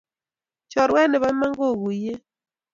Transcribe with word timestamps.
Choruet 0.71 1.07
nepo 1.09 1.27
Iman 1.33 1.53
kokuuyei 1.59 2.17